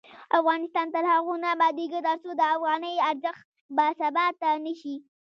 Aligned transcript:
افغانستان 0.39 0.87
تر 0.95 1.03
هغو 1.13 1.33
نه 1.41 1.47
ابادیږي، 1.55 1.99
ترڅو 2.07 2.31
د 2.35 2.41
افغانۍ 2.55 2.95
ارزښت 3.09 3.45
باثباته 3.77 4.49
نشي. 4.65 4.95